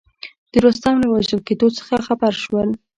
[0.51, 2.69] د رستم له وژل کېدلو څخه خبر شول.